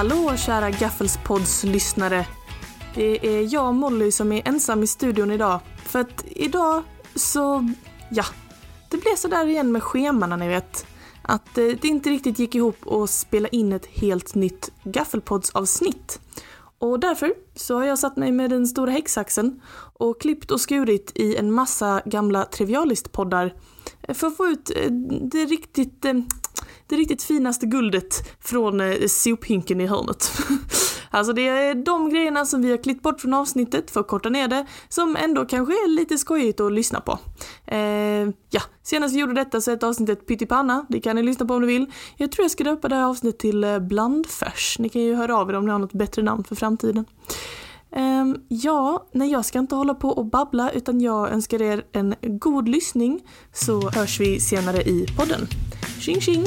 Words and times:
Hallå 0.00 0.36
kära 0.36 0.70
Gaffelspods 0.70 1.64
lyssnare. 1.64 2.26
Det 2.94 3.26
är 3.26 3.54
jag 3.54 3.74
Molly 3.74 4.10
som 4.10 4.32
är 4.32 4.48
ensam 4.48 4.82
i 4.82 4.86
studion 4.86 5.30
idag. 5.30 5.60
För 5.84 5.98
att 5.98 6.24
idag 6.26 6.82
så, 7.14 7.72
ja, 8.10 8.24
det 8.88 8.96
blev 8.96 9.16
sådär 9.16 9.46
igen 9.46 9.72
med 9.72 9.82
schemana 9.82 10.36
ni 10.36 10.48
vet. 10.48 10.86
Att 11.22 11.58
eh, 11.58 11.64
det 11.64 11.84
inte 11.84 12.10
riktigt 12.10 12.38
gick 12.38 12.54
ihop 12.54 12.86
att 12.86 13.10
spela 13.10 13.48
in 13.48 13.72
ett 13.72 13.86
helt 13.86 14.34
nytt 14.34 14.70
Gaffelpods 14.84 15.50
avsnitt. 15.50 16.20
Och 16.78 17.00
därför 17.00 17.34
så 17.54 17.74
har 17.74 17.84
jag 17.84 17.98
satt 17.98 18.16
mig 18.16 18.32
med 18.32 18.50
den 18.50 18.66
stora 18.66 18.90
häcksaxen 18.90 19.60
och 19.94 20.20
klippt 20.20 20.50
och 20.50 20.60
skurit 20.60 21.12
i 21.14 21.36
en 21.36 21.52
massa 21.52 22.02
gamla 22.04 22.44
Trivialistpoddar. 22.44 23.54
för 24.08 24.26
att 24.26 24.36
få 24.36 24.46
ut 24.46 24.70
eh, 24.76 24.90
det 25.20 25.44
riktigt, 25.44 26.04
eh, 26.04 26.14
det 26.86 26.96
riktigt 26.96 27.22
finaste 27.22 27.66
guldet 27.66 28.36
från 28.40 28.80
eh, 28.80 29.06
sophinken 29.06 29.80
i 29.80 29.86
hörnet. 29.86 30.32
Alltså 31.12 31.32
det 31.32 31.48
är 31.48 31.74
de 31.74 32.10
grejerna 32.10 32.44
som 32.44 32.62
vi 32.62 32.70
har 32.70 32.76
klippt 32.82 33.02
bort 33.02 33.20
från 33.20 33.34
avsnittet 33.34 33.90
för 33.90 34.00
att 34.00 34.08
korta 34.08 34.28
ner 34.28 34.48
det, 34.48 34.66
som 34.88 35.16
ändå 35.16 35.44
kanske 35.44 35.74
är 35.74 35.88
lite 35.88 36.18
skojigt 36.18 36.60
att 36.60 36.72
lyssna 36.72 37.00
på. 37.00 37.18
Eh, 37.66 37.78
ja, 38.50 38.62
senast 38.82 39.14
vi 39.14 39.20
gjorde 39.20 39.34
detta 39.34 39.60
så 39.60 39.70
är 39.70 39.74
ett 39.74 39.82
avsnittet 39.82 40.26
pyttipanna, 40.26 40.86
det 40.88 41.00
kan 41.00 41.16
ni 41.16 41.22
lyssna 41.22 41.46
på 41.46 41.54
om 41.54 41.60
ni 41.60 41.66
vill. 41.66 41.92
Jag 42.16 42.32
tror 42.32 42.44
jag 42.44 42.50
ska 42.50 42.64
döpa 42.64 42.88
det 42.88 42.94
här 42.94 43.04
avsnittet 43.04 43.40
till 43.40 43.64
eh, 43.64 43.78
blandfärs, 43.78 44.76
ni 44.78 44.88
kan 44.88 45.02
ju 45.02 45.14
höra 45.14 45.36
av 45.36 45.50
er 45.50 45.54
om 45.54 45.64
ni 45.64 45.70
har 45.70 45.78
något 45.78 45.92
bättre 45.92 46.22
namn 46.22 46.44
för 46.44 46.54
framtiden. 46.54 47.04
Um, 47.96 48.44
ja, 48.48 49.06
nej 49.12 49.30
jag 49.30 49.44
ska 49.44 49.58
inte 49.58 49.74
hålla 49.74 49.94
på 49.94 50.08
och 50.08 50.26
babbla 50.26 50.70
utan 50.70 51.00
jag 51.00 51.30
önskar 51.30 51.62
er 51.62 51.84
en 51.92 52.14
god 52.22 52.68
lyssning 52.68 53.20
så 53.52 53.90
hörs 53.90 54.20
vi 54.20 54.40
senare 54.40 54.82
i 54.82 55.06
podden. 55.16 55.40
Tjing 56.00 56.20
tjing! 56.20 56.46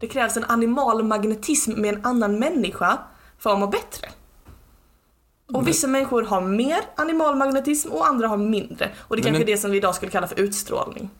Det 0.00 0.08
krävs 0.08 0.36
en 0.36 0.44
animal 0.44 1.04
magnetism 1.04 1.72
med 1.80 1.94
en 1.94 2.04
annan 2.06 2.38
människa 2.38 2.98
för 3.38 3.52
att 3.52 3.58
må 3.58 3.66
bättre. 3.66 4.08
Och 5.52 5.68
vissa 5.68 5.86
människor 5.86 6.22
har 6.22 6.40
mer 6.40 6.80
animal 6.96 7.36
magnetism 7.36 7.92
och 7.92 8.06
andra 8.06 8.28
har 8.28 8.36
mindre. 8.36 8.90
Och 8.98 9.16
det 9.16 9.20
är 9.20 9.24
kanske 9.24 9.42
en- 9.42 9.46
det 9.46 9.56
som 9.56 9.70
vi 9.70 9.76
idag 9.76 9.94
skulle 9.94 10.10
kalla 10.12 10.26
för 10.26 10.40
utstrålning. 10.40 11.10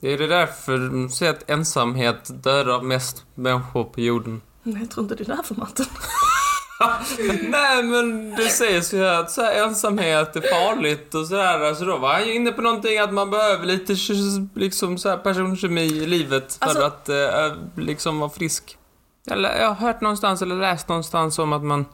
Det 0.00 0.12
är 0.12 0.18
det 0.18 0.26
därför 0.26 0.78
de 0.78 1.10
säger 1.10 1.32
att 1.32 1.50
ensamhet 1.50 2.42
dödar 2.44 2.80
mest 2.80 3.24
människor 3.34 3.84
på 3.84 4.00
jorden. 4.00 4.42
Nej, 4.62 4.80
jag 4.80 4.90
tror 4.90 5.02
inte 5.04 5.14
det 5.14 5.24
är 5.24 5.36
därför 5.36 5.54
Martin. 5.54 5.86
Nej 7.50 7.82
men 7.82 8.30
det 8.34 8.48
sägs 8.48 8.94
ju 8.94 9.06
att 9.06 9.30
så 9.30 9.42
här, 9.42 9.64
ensamhet 9.64 10.36
är 10.36 10.40
farligt 10.40 11.14
och 11.14 11.26
sådär. 11.26 11.60
Alltså 11.60 11.84
då 11.84 11.96
var 11.98 12.12
han 12.12 12.26
ju 12.26 12.34
inne 12.34 12.52
på 12.52 12.62
någonting 12.62 12.98
att 12.98 13.12
man 13.12 13.30
behöver 13.30 13.66
lite 13.66 13.96
liksom 14.54 14.98
så 14.98 15.08
här 15.08 15.16
personkemi 15.16 15.82
i 15.82 16.06
livet 16.06 16.54
för 16.54 16.66
Alltså- 16.66 16.82
att 16.82 17.08
eh, 17.08 17.52
liksom 17.76 18.18
vara 18.20 18.30
frisk. 18.30 18.78
Eller 19.30 19.60
jag 19.60 19.68
har 19.68 19.74
hört 19.74 20.00
någonstans 20.00 20.42
eller 20.42 20.56
läst 20.56 20.88
någonstans 20.88 21.38
om 21.38 21.52
att 21.52 21.62
man 21.64 21.84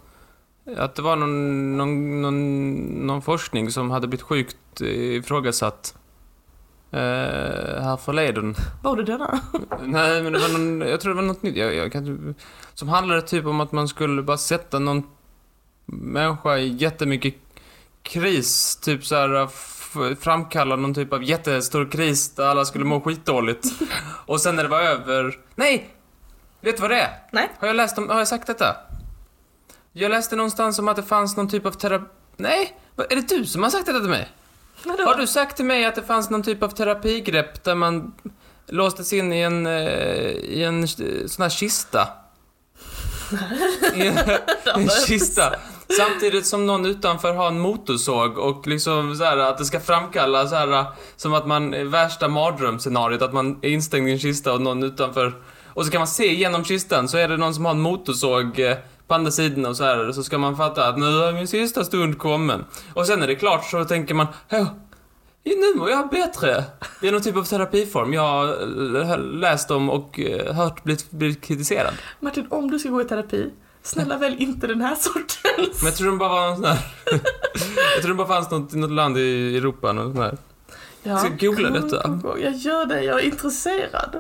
att 0.77 0.95
det 0.95 1.03
var 1.03 1.17
någon, 1.17 1.77
någon, 1.77 2.23
någon, 2.23 2.77
någon 3.07 3.23
forskning 3.23 3.71
som 3.71 3.91
hade 3.91 4.07
blivit 4.09 4.23
sjukt 4.23 4.81
eh, 4.81 4.89
ifrågasatt 4.89 5.95
eh, 6.91 7.83
här 7.83 7.97
förleden. 7.97 8.55
Var 8.83 8.97
det 8.97 9.03
denna? 9.03 9.41
Nej, 9.83 10.23
men 10.23 10.33
det 10.33 10.39
var 10.39 10.59
någon, 10.59 10.89
jag 10.89 11.01
tror 11.01 11.15
det 11.15 11.21
var 11.21 11.29
något 11.29 11.43
nytt, 11.43 11.57
jag, 11.57 11.75
jag 11.75 11.93
kan, 11.93 12.35
som 12.75 12.89
handlade 12.89 13.23
typ 13.23 13.47
om 13.47 13.61
att 13.61 13.73
man 13.73 13.89
skulle 13.89 14.23
bara 14.23 14.39
sätta 14.39 14.79
någon 14.79 15.03
människa 15.87 16.59
i 16.59 16.69
jättemycket 16.69 17.35
kris, 18.03 18.77
typ 18.77 19.05
så 19.05 19.15
här 19.15 19.49
framkalla 20.15 20.77
någon 20.77 20.95
typ 20.95 21.13
av 21.13 21.23
jättestor 21.23 21.91
kris 21.91 22.35
där 22.35 22.45
alla 22.45 22.65
skulle 22.65 22.85
må 22.85 23.01
skitdåligt. 23.01 23.67
Och 24.27 24.41
sen 24.41 24.57
när 24.57 24.63
det 24.63 24.69
var 24.69 24.81
över, 24.81 25.39
nej! 25.55 25.95
Vet 26.61 26.77
du 26.77 26.81
vad 26.83 26.91
det 26.91 27.01
är? 27.01 27.11
Nej. 27.33 27.51
Har 27.59 27.67
jag 27.67 27.77
läst 27.77 27.99
om, 27.99 28.09
har 28.09 28.19
jag 28.19 28.29
sagt 28.29 28.47
detta? 28.47 28.77
Jag 29.93 30.11
läste 30.11 30.37
någonstans 30.37 30.79
om 30.79 30.89
att 30.89 30.97
det 30.97 31.03
fanns 31.03 31.37
någon 31.37 31.49
typ 31.49 31.67
av 31.67 31.71
terapi, 31.71 32.05
nej! 32.37 32.77
Är 32.97 33.17
det 33.17 33.29
du 33.29 33.45
som 33.45 33.63
har 33.63 33.71
sagt 33.71 33.87
detta 33.87 34.01
till 34.01 34.09
mig? 34.09 34.29
Vadå? 34.85 35.05
Har 35.05 35.15
du 35.15 35.27
sagt 35.27 35.57
till 35.57 35.65
mig 35.65 35.85
att 35.85 35.95
det 35.95 36.03
fanns 36.03 36.31
någon 36.31 36.43
typ 36.43 36.63
av 36.63 36.69
terapigrepp 36.69 37.65
där 37.65 37.75
man 37.75 38.13
låstes 38.67 39.13
in 39.13 39.33
i 39.33 39.41
en, 39.41 39.67
eh, 39.67 40.31
i 40.31 40.65
en 40.65 40.83
eh, 40.83 40.89
sån 41.27 41.43
här 41.43 41.49
kista? 41.49 42.09
I 43.95 44.07
en, 44.07 44.19
en 44.75 44.89
kista. 44.89 45.55
Samtidigt 45.97 46.47
som 46.47 46.67
någon 46.67 46.87
utanför 46.87 47.35
har 47.35 47.49
en 47.49 47.61
motorsåg 47.61 48.39
och 48.39 48.67
liksom 48.67 49.17
så 49.17 49.25
här 49.25 49.37
att 49.37 49.59
det 49.59 49.65
ska 49.65 49.81
framkalla 49.81 50.49
så 50.49 50.55
här 50.55 50.87
som 51.17 51.35
att 51.35 51.47
man, 51.47 51.75
eh, 51.75 51.85
värsta 51.85 52.29
mardrömsscenariot, 52.29 53.23
att 53.23 53.33
man 53.33 53.59
är 53.63 53.69
instängd 53.69 54.09
i 54.09 54.13
en 54.13 54.19
kista 54.19 54.53
och 54.53 54.61
någon 54.61 54.83
utanför 54.83 55.35
och 55.73 55.85
så 55.85 55.91
kan 55.91 56.01
man 56.01 56.09
se 56.09 56.35
genom 56.35 56.65
kistan 56.65 57.09
så 57.09 57.19
är 57.19 57.29
det 57.29 57.37
någon 57.37 57.55
som 57.55 57.65
har 57.65 57.73
en 57.73 57.81
motorsåg 57.81 58.61
eh, 58.61 58.77
på 59.11 59.15
andra 59.15 59.31
sidan 59.31 59.67
och 59.67 59.77
så 59.77 59.85
här 59.85 60.13
så 60.13 60.23
ska 60.23 60.39
man 60.39 60.57
fatta 60.57 60.89
att 60.89 60.99
nu 60.99 61.07
är 61.07 61.33
min 61.33 61.49
sista 61.49 61.85
stund 61.85 62.19
kommen. 62.19 62.65
Och 62.95 63.07
sen 63.07 63.23
är 63.23 63.27
det 63.27 63.35
klart 63.35 63.65
så 63.65 63.85
tänker 63.85 64.15
man, 64.15 64.27
"Åh, 64.53 64.67
nu 65.45 65.79
mår 65.79 65.91
jag 65.91 66.09
bättre. 66.09 66.65
Det 67.01 67.09
är 67.09 67.13
någon 67.13 67.23
typ 67.23 67.37
av 67.37 67.45
terapiform 67.45 68.13
jag 68.15 68.23
har 68.23 68.49
eh, 69.03 69.19
läst 69.19 69.71
om 69.71 69.91
och 69.91 70.21
eh, 70.21 70.55
hört 70.55 70.85
blivit, 70.85 71.11
blivit 71.11 71.41
kritiserad. 71.41 71.95
Martin, 72.21 72.47
om 72.51 72.71
du 72.71 72.79
ska 72.79 72.89
gå 72.89 73.01
i 73.01 73.05
terapi, 73.05 73.51
snälla 73.83 74.17
välj 74.19 74.37
inte 74.43 74.67
den 74.67 74.81
här 74.81 74.95
sortens. 75.01 75.83
Men 75.83 75.87
jag 75.87 75.97
tror 75.97 76.07
de 76.07 76.19
bara 76.19 76.29
var 76.29 76.49
en 76.49 76.57
sån 76.57 76.65
här... 76.65 76.79
jag 77.95 78.03
tror 78.03 78.09
det 78.09 78.15
bara 78.15 78.29
fanns 78.29 78.51
något, 78.51 78.73
något 78.73 78.91
land 78.91 79.19
i 79.19 79.57
Europa, 79.57 79.93
något 79.93 80.15
sån 80.15 80.23
här. 80.23 80.37
Ja. 81.03 81.19
Ska 81.19 81.29
jag 81.29 81.39
googla 81.39 81.71
Gå, 81.71 81.79
detta? 81.79 82.21
Jag 82.39 82.53
gör 82.57 82.87
det, 82.87 83.03
jag 83.03 83.21
är 83.21 83.25
intresserad. 83.25 84.17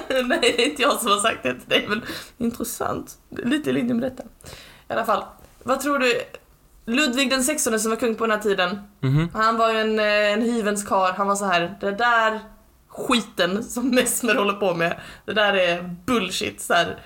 Nej, 0.28 0.38
det 0.40 0.62
är 0.62 0.70
inte 0.70 0.82
jag 0.82 1.00
som 1.00 1.10
har 1.10 1.18
sagt 1.18 1.42
det 1.42 1.54
till 1.54 1.68
dig, 1.68 1.86
men 1.88 2.02
intressant. 2.38 3.14
Lite 3.30 3.70
i 3.70 3.72
linje 3.72 3.94
med 3.94 4.02
detta. 4.02 4.22
I 4.88 4.92
alla 4.92 5.04
fall, 5.04 5.24
vad 5.62 5.80
tror 5.80 5.98
du? 5.98 6.20
Ludvig 6.86 7.30
den 7.30 7.44
16 7.44 7.80
som 7.80 7.90
var 7.90 7.96
kung 7.96 8.14
på 8.14 8.26
den 8.26 8.30
här 8.36 8.42
tiden, 8.42 8.78
Mhm. 9.00 9.28
han 9.34 9.56
var 9.56 9.72
ju 9.72 9.78
en, 9.80 9.98
eh, 9.98 10.32
en 10.32 10.42
hyvens 10.42 10.84
karl. 10.84 11.12
Han 11.16 11.26
var 11.26 11.36
så 11.36 11.44
här, 11.44 11.76
det 11.80 11.90
där 11.92 12.40
skiten 12.88 13.64
som 13.64 13.88
Mesmer 13.90 14.34
håller 14.34 14.52
på 14.52 14.74
med, 14.74 15.00
det 15.26 15.32
där 15.32 15.54
är 15.54 15.94
bullshit. 16.06 16.60
Så 16.60 16.74
här. 16.74 16.98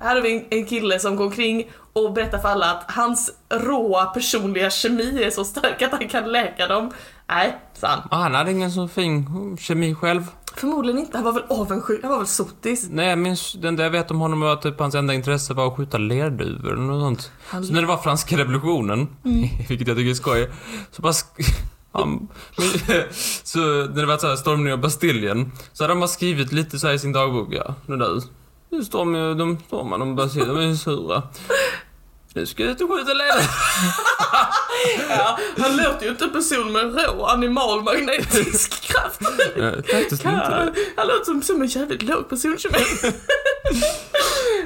Här 0.00 0.14
har 0.14 0.22
vi 0.22 0.36
en, 0.36 0.44
en 0.50 0.64
kille 0.66 0.98
som 0.98 1.16
går 1.16 1.24
omkring 1.24 1.70
och 1.92 2.12
berättar 2.12 2.38
för 2.38 2.48
alla 2.48 2.70
att 2.70 2.90
hans 2.90 3.30
råa 3.50 4.04
personliga 4.06 4.70
kemi 4.70 5.22
är 5.24 5.30
så 5.30 5.44
stark 5.44 5.82
att 5.82 5.90
han 5.92 6.08
kan 6.08 6.32
läka 6.32 6.66
dem. 6.66 6.90
Nej, 7.28 7.56
sa 7.74 7.86
han. 7.88 8.08
Ah, 8.10 8.16
han 8.22 8.34
hade 8.34 8.50
ingen 8.50 8.70
så 8.70 8.88
fin 8.88 9.56
kemi 9.60 9.94
själv. 9.94 10.22
Förmodligen 10.58 10.98
inte, 10.98 11.18
han 11.18 11.24
var 11.24 11.32
väl 11.32 11.42
avundsjuk, 11.48 12.02
han 12.02 12.10
var 12.10 12.18
väl 12.18 12.26
sotis. 12.26 12.88
Nej, 12.90 13.08
jag 13.08 13.18
minns, 13.18 13.52
det 13.52 13.68
enda 13.68 13.82
jag 13.82 13.90
vet 13.90 14.10
om 14.10 14.20
honom 14.20 14.40
var 14.40 14.52
att 14.52 14.62
typ 14.62 14.80
hans 14.80 14.94
enda 14.94 15.14
intresse 15.14 15.54
var 15.54 15.66
att 15.66 15.76
skjuta 15.76 15.98
lerduvor 15.98 16.72
eller 16.72 16.82
något 16.82 17.02
sånt. 17.02 17.32
Han, 17.46 17.64
Så 17.64 17.72
när 17.72 17.80
det 17.80 17.86
var 17.86 17.96
franska 17.96 18.38
revolutionen, 18.38 19.08
vilket 19.68 19.88
jag 19.88 19.96
tycker 19.96 20.10
är 20.10 20.14
skoj, 20.14 20.50
så 20.90 21.02
bara 21.02 21.12
han, 21.92 22.28
så 23.42 23.58
när 23.58 24.00
det 24.00 24.06
var 24.06 24.18
så 24.18 24.28
här 24.28 24.36
stormning 24.36 24.72
av 24.72 24.80
Bastiljen, 24.80 25.52
så 25.72 25.84
hade 25.84 25.92
han 25.92 26.00
bara 26.00 26.08
skrivit 26.08 26.52
lite 26.52 26.78
så 26.78 26.86
här 26.86 26.94
i 26.94 26.98
sin 26.98 27.12
dagbok, 27.12 27.48
ja, 27.50 27.74
det 27.86 27.96
där. 27.96 28.22
Nu 28.70 28.84
stormar 28.84 29.34
de, 29.34 29.58
stormar 29.66 29.98
de 29.98 30.16
Bastiljen, 30.16 30.54
de 30.54 30.70
är 30.70 30.74
sura. 30.74 31.22
Nu 32.38 32.46
ska 32.46 32.62
jag 32.62 32.72
ut 32.72 32.80
och 32.80 32.90
skjuta 32.90 33.14
ledare. 33.14 33.42
ja, 35.08 35.38
han 35.58 35.76
låter 35.76 36.04
ju 36.04 36.10
inte 36.10 36.24
en 36.24 36.32
person 36.32 36.72
med 36.72 36.94
rå 36.94 37.24
animal 37.24 37.82
magnetisk 37.82 38.82
kraft. 38.92 39.20
Nej, 39.56 39.82
faktiskt 39.82 40.22
Han, 40.22 40.72
låter 40.96 41.24
som, 41.24 41.42
som 41.42 41.62
en 41.62 41.68
jävligt 41.68 42.02
låg 42.02 42.28
personkemi. 42.28 42.78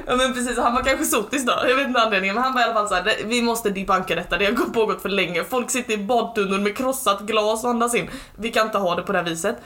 ja 0.07 0.15
men 0.15 0.33
precis, 0.33 0.57
han 0.57 0.73
var 0.73 0.83
kanske 0.83 1.05
sotis 1.05 1.45
då, 1.45 1.53
jag 1.67 1.75
vet 1.75 1.87
inte 1.87 2.01
anledningen 2.01 2.35
men 2.35 2.43
han 2.43 2.53
var 2.53 2.61
i 2.61 2.63
alla 2.63 2.73
fall 2.73 2.87
såhär, 2.87 3.15
vi 3.25 3.41
måste 3.41 3.69
debunka 3.69 4.15
detta, 4.15 4.37
det 4.37 4.45
har 4.45 4.73
pågått 4.73 5.01
för 5.01 5.09
länge. 5.09 5.43
Folk 5.43 5.71
sitter 5.71 5.93
i 5.93 5.97
badtunneln 5.97 6.63
med 6.63 6.77
krossat 6.77 7.21
glas 7.21 7.63
och 7.63 7.69
andas 7.69 7.95
in. 7.95 8.09
Vi 8.35 8.51
kan 8.51 8.65
inte 8.65 8.77
ha 8.77 8.95
det 8.95 9.01
på 9.01 9.11
det 9.11 9.17
här 9.17 9.25
viset. 9.25 9.57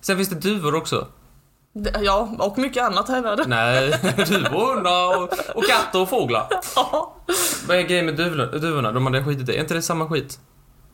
Sen 0.00 0.16
finns 0.16 0.28
det 0.28 0.36
duvor 0.36 0.74
också. 0.74 1.06
Ja, 2.02 2.28
och 2.38 2.58
mycket 2.58 2.82
annat 2.84 3.08
här 3.08 3.18
i 3.18 3.20
världen. 3.20 3.46
Nej, 3.48 3.90
duvor 4.28 4.54
och 4.54 4.74
hundar 4.74 5.22
och, 5.22 5.56
och 5.56 5.64
katter 5.64 6.00
och 6.00 6.08
fåglar. 6.08 6.46
Ja, 6.76 7.14
Vad 7.68 7.76
är 7.76 7.82
grejen 7.82 8.06
med 8.06 8.16
duvorna? 8.16 8.46
duvorna? 8.46 8.92
De 8.92 9.06
hade 9.06 9.24
skitit 9.24 9.48
i. 9.48 9.56
Är 9.56 9.60
inte 9.60 9.74
det 9.74 9.82
samma 9.82 10.08
skit? 10.08 10.38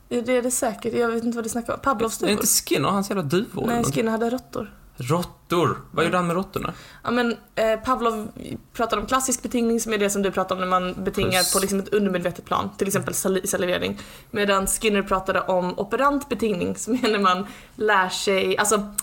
det 0.09 0.37
är 0.37 0.41
det 0.41 0.51
säkert, 0.51 0.93
jag 0.93 1.07
vet 1.07 1.23
inte 1.23 1.35
vad 1.35 1.45
du 1.45 1.49
snackar 1.49 1.73
om. 1.73 1.79
Pavlovs 1.79 2.17
Är 2.17 2.19
duvor? 2.25 2.31
inte 2.31 2.47
Skinner 2.47 2.89
hans 2.89 3.09
jävla 3.09 3.23
duvor? 3.23 3.63
Nej? 3.67 3.83
Skinner 3.83 4.11
hade 4.11 4.29
råttor. 4.29 4.73
Råttor. 4.97 5.77
Vad 5.91 6.05
gjorde 6.05 6.17
han 6.17 6.27
med 6.27 6.35
råttorna? 6.35 6.73
Ja 7.03 7.11
men 7.11 7.35
eh, 7.55 7.79
Pavlov 7.85 8.27
pratar 8.73 8.97
om 8.97 9.05
klassisk 9.05 9.41
betingning 9.43 9.79
som 9.79 9.93
är 9.93 9.97
det 9.97 10.09
som 10.09 10.21
du 10.21 10.31
pratar 10.31 10.55
om 10.55 10.61
när 10.61 10.67
man 10.67 10.93
betingar 11.03 11.39
Puss. 11.39 11.53
på 11.53 11.59
liksom 11.59 11.79
ett 11.79 11.93
undermedvetet 11.93 12.45
plan, 12.45 12.69
till 12.77 12.87
exempel 12.87 13.13
sali- 13.13 13.47
salivering. 13.47 13.99
Medan 14.31 14.67
Skinner 14.67 15.01
pratade 15.01 15.41
om 15.41 15.79
operant 15.79 16.29
betingning 16.29 16.75
som 16.75 16.93
är 16.93 17.11
när 17.11 17.19
man 17.19 17.47
lär 17.75 18.09
sig, 18.09 18.57
alltså 18.57 18.93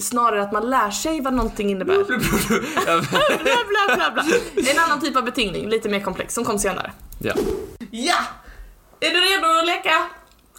snarare 0.00 0.42
att 0.42 0.52
man 0.52 0.70
lär 0.70 0.90
sig 0.90 1.20
vad 1.20 1.34
någonting 1.34 1.70
innebär. 1.70 2.04
Bla, 3.68 3.96
bla, 3.96 4.10
bla. 4.12 4.24
En 4.72 4.78
annan 4.78 5.00
typ 5.00 5.16
av 5.16 5.24
betingning, 5.24 5.68
lite 5.68 5.88
mer 5.88 6.00
komplex, 6.00 6.34
som 6.34 6.44
kom 6.44 6.58
senare. 6.58 6.92
ja. 7.18 7.32
Ja! 7.90 8.16
Är 9.00 9.10
du 9.10 9.20
redo 9.20 9.58
att 9.58 9.66
leka? 9.66 10.06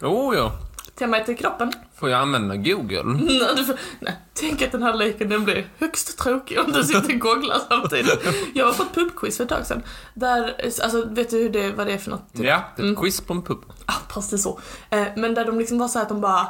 Oh 0.02 0.36
ja. 0.36 0.52
Temat 0.98 1.28
är 1.28 1.34
kroppen. 1.34 1.72
Får 1.98 2.10
jag 2.10 2.20
använda 2.20 2.56
Google? 2.56 3.02
Nej, 3.04 3.40
du 3.56 3.64
får, 3.64 3.76
nej, 4.00 4.16
tänk 4.34 4.62
att 4.62 4.72
den 4.72 4.82
här 4.82 4.94
leken 4.94 5.28
den 5.28 5.44
blir 5.44 5.68
högst 5.78 6.18
tråkig 6.18 6.58
om 6.60 6.72
du 6.72 6.84
sitter 6.84 7.14
och 7.14 7.20
googlar 7.20 7.58
samtidigt. 7.68 8.26
Jag 8.54 8.66
var 8.66 8.72
på 8.72 8.82
ett 8.82 8.94
pubquiz 8.94 9.36
för 9.36 9.44
ett 9.44 9.50
tag 9.50 9.66
sedan. 9.66 9.82
Där, 10.14 10.54
alltså 10.82 11.04
vet 11.10 11.30
du 11.30 11.38
hur 11.38 11.50
det, 11.50 11.72
vad 11.72 11.86
det 11.86 11.92
är 11.92 11.98
för 11.98 12.10
något? 12.10 12.28
Ja, 12.32 12.40
det 12.42 12.48
är 12.50 12.56
ett 12.72 12.78
Mm. 12.78 12.96
quiz 12.96 13.20
på 13.20 13.32
en 13.32 13.42
pub. 13.42 13.58
Ah, 13.86 13.92
precis 14.08 14.42
så. 14.42 14.60
Eh, 14.90 15.06
men 15.16 15.34
där 15.34 15.44
de 15.44 15.58
liksom 15.58 15.78
var 15.78 15.88
så 15.88 15.98
här 15.98 16.02
att 16.02 16.08
de 16.08 16.20
bara, 16.20 16.46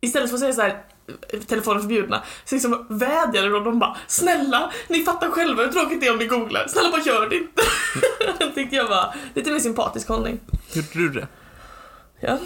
istället 0.00 0.28
för 0.30 0.34
att 0.36 0.40
säga 0.40 0.52
så 0.52 0.62
här 0.62 0.82
telefonen 1.46 1.80
förbjudna, 1.82 2.22
så 2.44 2.54
liksom 2.54 2.86
vädjade 2.88 3.48
de, 3.48 3.64
de 3.64 3.78
bara 3.78 3.96
Snälla, 4.06 4.72
ni 4.88 5.04
fattar 5.04 5.30
själva 5.30 5.62
hur 5.62 5.72
tråkigt 5.72 6.00
det 6.00 6.06
är 6.06 6.12
om 6.12 6.18
ni 6.18 6.26
googlar. 6.26 6.66
Snälla 6.68 6.90
bara 6.90 7.02
gör 7.02 7.28
det 7.28 7.36
inte. 7.36 7.62
det 8.38 8.50
tyckte 8.54 8.76
jag 8.76 8.88
var 8.88 9.14
lite 9.34 9.50
mer 9.50 9.60
sympatisk 9.60 10.08
hållning. 10.08 10.40
Gjorde 10.72 10.88
du 10.92 11.08
det? 11.08 11.28
Ja. 12.20 12.38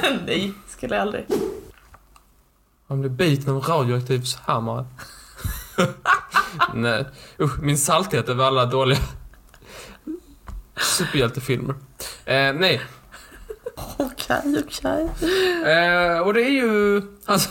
Nej, 0.26 0.52
skulle 0.68 0.94
jag 0.94 1.02
aldrig. 1.02 1.26
Han 2.88 3.00
blev 3.00 3.12
biten 3.12 3.54
av 3.54 3.60
radioaktiv 3.60 4.22
hammare. 4.46 4.86
Nej, 6.74 7.06
usch, 7.40 7.58
min 7.62 7.78
salthet 7.78 8.28
över 8.28 8.44
alla 8.44 8.66
dåliga 8.66 8.98
superhjältefilmer. 10.76 11.74
Eh, 12.24 12.52
nej, 12.52 12.80
Okej, 13.96 14.64
okej. 14.66 15.02
eh, 15.72 16.18
och 16.20 16.34
det 16.34 16.42
är 16.42 16.50
ju, 16.50 17.02
alltså, 17.24 17.50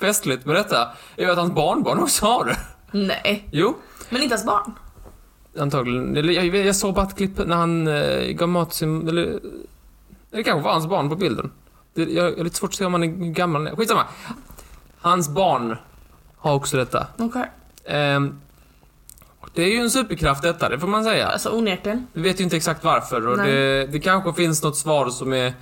festligt 0.00 0.46
med 0.46 0.56
detta, 0.56 0.88
är 1.16 1.24
ju 1.24 1.30
att 1.30 1.38
hans 1.38 1.52
barnbarn 1.54 1.98
också 1.98 2.26
har 2.26 2.44
det. 2.44 2.56
Nej, 2.90 3.48
Jo, 3.52 3.76
men 4.08 4.22
inte 4.22 4.32
ens 4.34 4.46
barn. 4.46 4.74
antagligen. 5.58 6.14
Jag, 6.34 6.46
jag 6.56 6.76
såg 6.76 6.94
bara 6.94 7.06
ett 7.06 7.16
klipp 7.16 7.38
när 7.46 7.56
han 7.56 7.86
eh, 7.88 8.30
gav 8.32 8.48
mat 8.48 8.68
till 8.70 8.78
sin, 8.78 9.08
eller, 9.08 9.40
det 10.30 10.42
kanske 10.42 10.64
var 10.64 10.72
hans 10.72 10.86
barn 10.86 11.08
på 11.08 11.16
bilden. 11.16 11.50
Det, 11.94 12.02
jag, 12.02 12.30
jag 12.32 12.36
har 12.36 12.44
lite 12.44 12.56
svårt 12.56 12.70
att 12.70 12.74
se 12.76 12.84
om 12.84 12.92
han 12.94 13.02
är 13.02 13.06
gammal. 13.32 13.76
Skitsamma. 13.76 14.04
Hans 15.00 15.28
barn 15.28 15.76
har 16.36 16.54
också 16.54 16.76
detta. 16.76 17.06
Okej. 17.18 17.50
Ehm, 17.84 18.40
det 19.56 19.62
är 19.62 19.68
ju 19.68 19.76
en 19.80 19.90
superkraft 19.90 20.42
detta, 20.42 20.68
det 20.68 20.78
får 20.80 20.88
man 20.88 21.04
säga. 21.04 21.26
Alltså 21.28 21.50
onekligen. 21.50 22.06
Vi 22.12 22.22
vet 22.22 22.40
ju 22.40 22.44
inte 22.44 22.56
exakt 22.56 22.84
varför 22.84 23.26
och 23.26 23.38
det, 23.38 23.86
det 23.86 24.00
kanske 24.00 24.32
finns 24.32 24.62
något 24.62 24.76
svar 24.76 25.10
som, 25.10 25.32
är, 25.32 25.52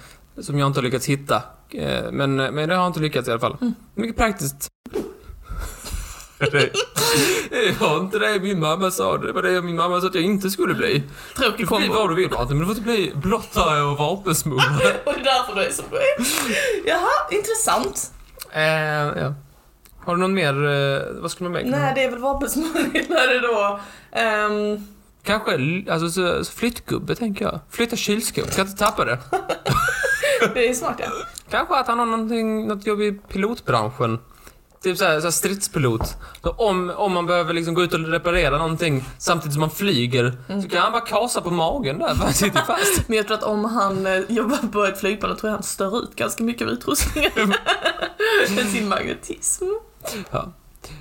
som 0.40 0.58
jag 0.58 0.66
inte 0.66 0.78
har 0.80 0.84
lyckats 0.84 1.06
hitta. 1.06 1.42
Eh, 1.70 2.02
Men, 2.12 2.36
men 2.36 2.54
det 2.68 2.74
har 2.74 2.82
jag 2.82 2.86
inte 2.86 3.00
lyckats 3.00 3.28
i 3.28 3.30
alla 3.30 3.40
fall. 3.40 3.56
Mm. 3.60 3.74
Mycket 3.94 4.16
praktiskt. 4.16 4.68
det 7.50 7.80
var 7.80 7.98
inte 8.00 8.18
det 8.18 8.40
min 8.40 8.60
mamma 8.60 8.90
sa, 8.90 9.16
det 9.18 9.32
var 9.32 9.42
det 9.42 9.62
min 9.62 9.76
mamma 9.76 10.00
sa 10.00 10.06
att 10.06 10.14
jag 10.14 10.24
inte 10.24 10.50
skulle 10.50 10.74
bli. 10.74 11.02
Du 11.36 11.42
Tråkig 11.42 11.68
får 11.68 11.78
bli 11.78 11.86
kombo. 11.86 12.00
vad 12.00 12.10
du 12.10 12.14
vill 12.14 12.30
Martin, 12.30 12.48
men 12.48 12.58
du 12.58 12.64
får 12.64 12.70
inte 12.76 12.82
bli 12.82 13.12
blottare 13.14 13.82
och 13.82 13.98
vapensmugglare. 13.98 14.96
Och 15.04 15.12
det 15.14 15.20
är 15.20 15.24
därför 15.24 15.54
du 15.54 15.66
är 15.66 15.70
som 15.70 15.84
du 15.90 15.96
är. 15.96 16.02
Jaha, 16.86 17.10
intressant. 17.30 18.12
eh, 18.52 19.22
ja. 19.22 19.34
Har 20.06 20.14
du 20.14 20.20
någon 20.20 20.34
mer, 20.34 20.66
eh, 20.66 21.22
vad 21.22 21.30
skulle 21.30 21.50
man 21.50 21.62
mer? 21.62 21.70
Nej, 21.70 21.92
det 21.94 22.04
är 22.04 22.10
väl 22.10 22.18
vapensmugglare 22.18 23.38
då. 23.38 23.80
Ehm, 24.12 24.86
Kanske, 25.24 25.52
alltså 25.90 26.08
så, 26.08 26.44
så 26.44 26.52
flyttgubbe 26.52 27.14
tänker 27.14 27.44
jag. 27.44 27.60
Flytta 27.70 27.96
kylskåp, 27.96 28.52
ska 28.52 28.62
inte 28.62 28.76
tappa 28.76 29.04
det. 29.04 29.18
det 30.54 30.68
är 30.68 30.74
smart 30.74 30.96
ja. 30.98 31.06
Kanske 31.50 31.74
att 31.74 31.86
han 31.86 31.98
har 31.98 32.06
någonting, 32.06 32.66
något 32.66 32.86
jobb 32.86 33.00
i 33.00 33.12
pilotbranschen. 33.12 34.18
Typ 34.82 34.98
såhär, 34.98 35.20
såhär 35.20 35.30
stridspilot. 35.30 36.16
Så 36.42 36.50
om, 36.50 36.92
om 36.96 37.12
man 37.12 37.26
behöver 37.26 37.52
liksom 37.54 37.74
gå 37.74 37.82
ut 37.82 37.94
och 37.94 38.00
reparera 38.00 38.58
någonting 38.58 39.04
samtidigt 39.18 39.52
som 39.52 39.60
man 39.60 39.70
flyger 39.70 40.32
så 40.62 40.68
kan 40.68 40.80
han 40.80 40.92
bara 40.92 41.04
kasa 41.04 41.40
på 41.40 41.50
magen 41.50 41.98
där 41.98 42.14
för 42.14 42.24
han 42.24 42.32
sitter 42.32 42.60
fast. 42.60 43.02
Men 43.08 43.16
jag 43.16 43.26
tror 43.26 43.36
att 43.36 43.44
om 43.44 43.64
han 43.64 44.06
eh, 44.06 44.18
jobbar 44.28 44.72
på 44.72 44.84
ett 44.84 45.00
flygplan, 45.00 45.30
då 45.30 45.36
tror 45.36 45.50
jag 45.50 45.56
han 45.56 45.62
stör 45.62 46.02
ut 46.02 46.16
ganska 46.16 46.44
mycket 46.44 46.66
av 46.66 46.72
utrustningen. 46.72 47.32
Med 48.56 48.66
sin 48.66 48.88
magnetism. 48.88 49.64
Ja. 50.30 50.52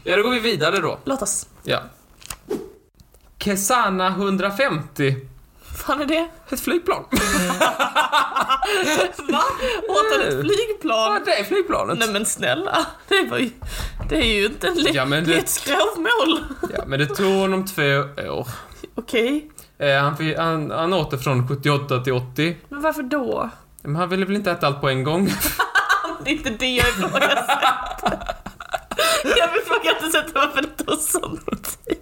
ja, 0.04 0.16
då 0.18 0.24
går 0.24 0.32
vi 0.32 0.40
vidare 0.40 0.80
då. 0.80 1.00
Låt 1.06 1.22
oss. 1.22 1.48
Ja. 1.64 1.80
Kesana 3.40 4.08
150. 4.08 5.16
fan 5.86 6.02
är 6.02 6.06
det? 6.06 6.28
Ett 6.50 6.60
flygplan. 6.60 7.04
Va? 7.12 7.18
Åt 9.90 10.12
han 10.12 10.22
ett 10.22 10.34
Ja, 10.34 10.42
flygplan? 10.42 11.22
det 11.26 11.40
är 11.40 11.44
flygplanet. 11.44 11.98
Nej 12.00 12.10
men 12.14 12.26
snälla, 12.26 12.86
det 13.08 13.24
var 13.32 13.38
ju... 13.38 13.50
Det 14.10 14.16
är 14.18 14.34
ju 14.40 14.46
inte 14.46 14.68
en 14.68 14.74
le- 14.76 14.92
Ja, 14.94 15.06
men 15.06 15.24
det 15.26 15.34
ett 15.34 15.50
skrovmål. 15.50 16.44
Ja, 16.78 16.84
men 16.88 17.00
det 17.00 17.06
tog 17.08 17.34
honom 17.36 17.66
två 17.66 17.84
år. 18.30 18.48
Okej, 18.96 19.50
Eh, 19.78 20.02
han, 20.02 20.34
han, 20.38 20.72
han 20.72 20.94
åt 20.94 21.12
det 21.12 21.20
från 21.20 21.48
78 21.48 22.00
till 22.04 22.14
80. 22.14 22.58
men 22.70 22.82
varför 22.82 23.04
då? 23.04 23.50
Men 23.82 23.96
han 23.96 24.10
ville 24.10 24.26
väl 24.26 24.36
inte 24.36 24.52
äta 24.52 24.68
allt 24.68 24.82
på 24.82 24.90
en 24.90 25.04
gång? 25.04 25.34
Det 26.24 26.30
är 26.32 26.34
inte 26.34 26.50
det 26.50 26.76
jag 26.76 26.88
ifrågasätter. 26.88 28.36
Jag 29.24 29.58
ifrågasätter 29.58 30.32
varför 30.34 30.62
det 30.62 30.84
tog 30.84 31.00
sån 31.00 31.38
tid. 31.38 31.98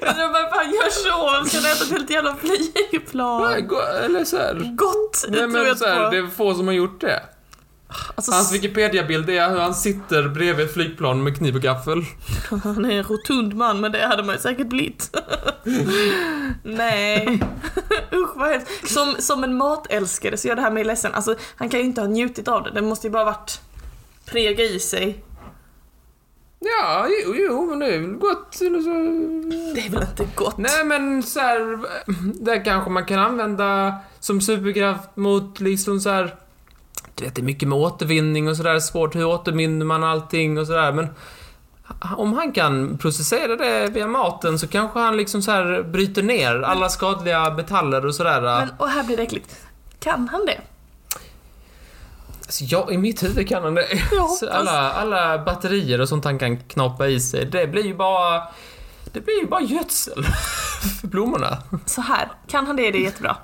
Jag 0.00 0.16
tror 0.16 0.32
bara, 0.32 0.50
fan 0.50 0.70
gör 0.70 0.90
så, 0.90 1.48
ska 1.48 1.60
du 1.60 1.72
äta 1.72 1.84
ett 1.84 1.90
helt 1.90 2.10
jävla 2.10 2.36
flygplan? 2.36 3.42
Nej, 3.50 3.68
Eller 4.04 4.24
så 4.24 4.36
här. 4.36 4.54
Gott, 4.76 5.24
det 5.24 5.30
Nej 5.30 5.40
tror 5.40 5.48
men 5.48 5.66
jag 5.66 5.78
så 5.78 5.86
här, 5.86 6.04
på. 6.04 6.10
det 6.10 6.18
är 6.18 6.26
få 6.26 6.54
som 6.54 6.66
har 6.66 6.74
gjort 6.74 7.00
det. 7.00 7.22
Alltså, 8.14 8.32
Hans 8.32 8.52
Wikipedia-bild 8.52 9.30
är 9.30 9.50
hur 9.50 9.58
han 9.58 9.74
sitter 9.74 10.28
bredvid 10.28 10.66
ett 10.66 10.74
flygplan 10.74 11.22
med 11.22 11.36
kniv 11.38 11.54
och 11.56 11.62
gaffel. 11.62 12.04
han 12.64 12.84
är 12.84 12.90
en 12.90 13.04
rotund 13.04 13.54
man, 13.54 13.80
men 13.80 13.92
det 13.92 14.06
hade 14.06 14.22
man 14.22 14.34
ju 14.34 14.40
säkert 14.40 14.66
blivit. 14.66 15.16
Nej. 16.62 17.40
Usch 18.12 18.36
vad 18.36 18.50
hemskt. 18.50 18.92
Som, 18.92 19.14
som 19.18 19.44
en 19.44 19.56
matälskare 19.56 20.36
så 20.36 20.48
gör 20.48 20.56
det 20.56 20.62
här 20.62 20.70
mig 20.70 20.84
ledsen. 20.84 21.14
Alltså, 21.14 21.34
han 21.56 21.68
kan 21.68 21.80
ju 21.80 21.86
inte 21.86 22.00
ha 22.00 22.08
njutit 22.08 22.48
av 22.48 22.62
det. 22.62 22.70
Det 22.70 22.82
måste 22.82 23.06
ju 23.06 23.10
bara 23.10 23.24
varit 23.24 23.60
prega 24.24 24.64
i 24.64 24.80
sig. 24.80 25.24
Ja, 26.64 27.06
jo, 27.24 27.34
jo, 27.36 27.66
men 27.66 27.78
det 27.78 27.86
är 27.86 27.98
väl 27.98 28.12
gott. 28.12 28.60
Eller 28.60 28.80
så... 28.80 28.90
Det 29.74 29.86
är 29.86 29.90
väl 29.90 30.02
inte 30.02 30.28
gott? 30.34 30.58
Nej 30.58 30.84
men 30.84 31.22
så 31.22 31.40
här, 31.40 31.78
där 32.44 32.64
kanske 32.64 32.90
man 32.90 33.04
kan 33.04 33.18
använda 33.18 33.94
som 34.20 34.40
superkraft 34.40 35.16
mot 35.16 35.60
liksom 35.60 36.00
så 36.00 36.10
här. 36.10 36.34
Du 37.14 37.24
vet, 37.24 37.34
det 37.34 37.40
är 37.40 37.44
mycket 37.44 37.68
med 37.68 37.78
återvinning 37.78 38.48
och 38.48 38.56
sådär, 38.56 38.78
svårt 38.78 39.14
hur 39.14 39.24
återvinner 39.24 39.86
man 39.86 40.04
allting 40.04 40.58
och 40.58 40.66
sådär, 40.66 40.92
men 40.92 41.08
om 42.16 42.32
han 42.32 42.52
kan 42.52 42.98
processera 42.98 43.56
det 43.56 43.88
via 43.88 44.06
maten 44.06 44.58
så 44.58 44.66
kanske 44.66 44.98
han 44.98 45.16
liksom 45.16 45.42
så 45.42 45.50
här 45.50 45.82
bryter 45.82 46.22
ner 46.22 46.60
alla 46.60 46.88
skadliga 46.88 47.54
metaller 47.54 48.06
och 48.06 48.14
sådär. 48.14 48.40
Men, 48.40 48.68
och 48.78 48.88
här 48.88 49.04
blir 49.04 49.16
det 49.16 49.22
äckligt. 49.22 49.56
Kan 49.98 50.28
han 50.28 50.46
det? 50.46 50.60
Alltså, 52.46 52.64
ja, 52.64 52.92
i 52.92 52.98
mitt 52.98 53.22
huvud 53.22 53.48
kan 53.48 53.62
han 53.62 53.74
det. 53.74 53.86
Jag 54.12 54.50
alla, 54.50 54.92
alla 54.92 55.44
batterier 55.44 56.00
och 56.00 56.08
sånt 56.08 56.24
han 56.24 56.38
kan 56.38 56.56
knappa 56.56 57.08
i 57.08 57.20
sig, 57.20 57.46
det 57.46 57.66
blir 57.66 57.84
ju 57.84 57.94
bara... 57.94 58.42
Det 59.12 59.20
blir 59.20 59.40
ju 59.40 59.46
bara 59.46 59.60
gödsel 59.60 60.24
för 61.00 61.08
blommorna. 61.08 61.58
Så 61.86 62.00
här, 62.00 62.28
kan 62.48 62.66
han 62.66 62.76
det 62.76 62.88
är 62.88 62.92
det 62.92 62.98
jättebra. 62.98 63.36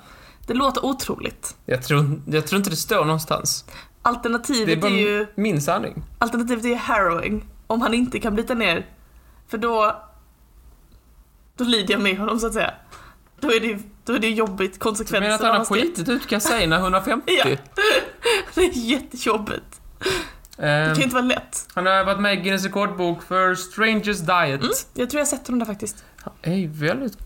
Det 0.47 0.53
låter 0.53 0.85
otroligt. 0.85 1.55
Jag 1.65 1.83
tror, 1.83 2.21
jag 2.25 2.47
tror 2.47 2.57
inte 2.57 2.69
det 2.69 2.75
står 2.75 3.05
någonstans. 3.05 3.65
Det 3.67 3.71
är 3.71 4.09
Alternativet 4.13 4.83
är, 4.83 4.89
ju, 4.89 5.27
min 5.35 5.61
sanning. 5.61 6.03
alternativet 6.17 6.65
är 6.65 6.69
ju 6.69 6.75
harrowing. 6.75 7.45
Om 7.67 7.81
han 7.81 7.93
inte 7.93 8.19
kan 8.19 8.35
bryta 8.35 8.53
ner. 8.53 8.85
För 9.47 9.57
då... 9.57 10.01
Då 11.57 11.63
lider 11.63 11.93
jag 11.93 12.01
med 12.01 12.17
honom 12.17 12.39
så 12.39 12.47
att 12.47 12.53
säga. 12.53 12.73
Då 13.39 13.51
är 13.51 13.59
det, 13.59 13.79
då 14.05 14.13
är 14.13 14.19
det 14.19 14.29
jobbigt, 14.29 14.73
Du 14.73 14.79
konsekvenserna. 14.79 15.25
menar 15.27 15.35
att 15.35 15.41
han 15.41 15.57
har 15.57 15.65
skitit 15.65 16.09
ut 16.09 16.27
Kasaina 16.27 16.75
150? 16.77 17.31
Ja. 17.45 17.45
Det 18.55 18.61
är 18.61 18.71
jättejobbigt. 18.77 19.81
Det 20.57 20.93
kan 20.95 21.01
inte 21.03 21.15
vara 21.15 21.25
lätt. 21.25 21.67
han 21.73 21.85
har 21.85 22.03
varit 22.03 22.19
med 22.19 22.33
i 22.33 22.35
Guinness 22.37 22.63
rekordbok 22.63 23.23
för 23.23 23.55
Strangest 23.55 24.25
Diet. 24.27 24.61
Mm, 24.61 24.71
jag 24.93 25.09
tror 25.09 25.19
jag 25.19 25.25
har 25.25 25.29
sett 25.29 25.47
honom 25.47 25.59
där 25.59 25.65
faktiskt. 25.65 26.03
Han 26.23 26.33
är 26.41 26.67
väldigt... 26.67 27.17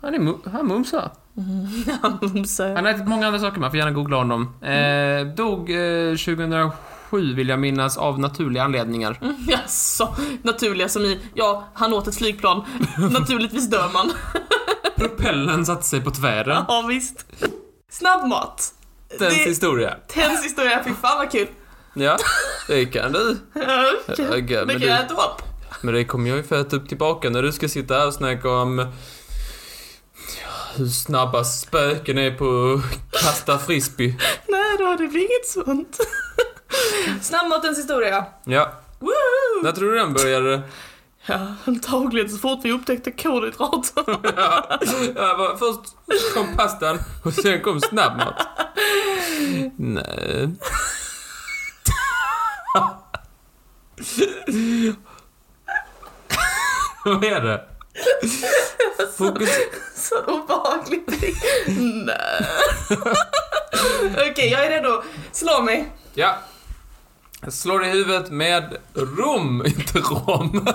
Han 0.00 0.14
är 0.14 0.50
han 0.50 0.66
mumsar. 0.66 1.10
Han 2.02 2.18
mumsar. 2.22 2.74
Han 2.74 2.84
har 2.84 2.92
ätit 2.92 3.06
många 3.08 3.26
andra 3.26 3.40
saker, 3.40 3.60
man 3.60 3.70
får 3.70 3.78
gärna 3.78 3.90
googla 3.90 4.16
honom. 4.16 4.62
Eh, 4.62 5.26
dog 5.26 5.70
eh, 5.70 6.10
2007 6.16 7.34
vill 7.34 7.48
jag 7.48 7.58
minnas, 7.58 7.96
av 7.96 8.18
naturliga 8.20 8.62
anledningar. 8.62 9.18
Mm, 9.22 9.36
Jaså, 9.48 10.14
naturliga 10.42 10.88
som 10.88 11.02
i, 11.02 11.20
ja, 11.34 11.68
han 11.74 11.92
åt 11.92 12.08
ett 12.08 12.16
flygplan. 12.16 12.64
Naturligtvis 13.12 13.70
dör 13.70 13.90
man. 13.92 14.12
Propellen 15.08 15.66
satte 15.66 15.82
sig 15.86 16.00
på 16.00 16.10
tvären. 16.10 16.64
Ja, 16.68 16.84
visst. 16.88 17.26
Snabbmat. 17.90 18.74
Dens 19.18 19.34
Det- 19.34 19.40
historia. 19.44 19.96
Tens 20.08 20.44
historia, 20.44 20.80
fy 20.84 20.90
fan 21.02 21.18
vad 21.18 21.30
kul. 21.32 21.48
Ja, 21.94 22.16
det 22.68 22.86
kan 22.86 23.12
du. 23.12 23.36
Okej, 24.08 24.42
Det 24.46 24.66
men, 24.66 24.80
kan 24.80 24.88
jag 24.88 25.00
äta 25.04 25.14
upp. 25.14 25.42
men 25.80 25.94
det 25.94 26.04
kommer 26.04 26.28
jag 26.28 26.36
ju 26.36 26.42
få 26.42 26.54
äta 26.54 26.76
upp 26.76 26.88
tillbaka 26.88 27.30
när 27.30 27.42
du 27.42 27.52
ska 27.52 27.68
sitta 27.68 27.94
här 27.94 28.06
och 28.06 28.14
snacka 28.14 28.48
om 28.50 28.92
hur 30.76 30.86
snabba 30.86 31.44
spöken 31.44 32.18
är 32.18 32.30
på 32.30 32.80
att 33.12 33.22
kasta 33.22 33.58
frisbee. 33.58 34.14
Nej 34.48 34.76
då, 34.78 34.96
det 34.98 35.08
blir 35.08 35.20
inget 35.20 35.46
sånt. 35.48 35.98
Snabbmatens 37.22 37.78
historia. 37.78 38.24
Ja, 38.44 38.72
Woo! 38.98 39.10
När 39.62 39.72
tror 39.72 39.92
du 39.92 39.98
den 39.98 40.12
började? 40.14 40.62
Ja, 41.26 41.54
antagligen 41.64 42.28
så 42.30 42.38
fort 42.38 42.60
vi 42.62 42.72
upptäckte 42.72 43.10
kolhydrater. 43.10 44.04
ja, 45.16 45.56
först 45.58 45.96
kom 46.34 46.56
pastan 46.56 46.98
och 47.24 47.32
sen 47.34 47.60
kom 47.60 47.80
snabbmat. 47.80 48.46
Nej. 49.76 50.50
Vad 57.04 57.24
är 57.24 57.40
det? 57.40 57.64
Fokus... 59.18 59.50
Så 59.96 60.24
obehagligt. 60.24 61.08
Nej. 62.06 62.46
Okej, 64.30 64.50
jag 64.50 64.66
är 64.66 64.70
redo. 64.70 65.02
Slå 65.32 65.62
mig. 65.62 65.92
Ja. 66.14 66.38
Jag 67.40 67.52
slår 67.52 67.84
i 67.84 67.88
huvudet 67.88 68.30
med 68.30 68.76
rom, 68.94 69.66
inte 69.66 69.98
rom. 69.98 70.68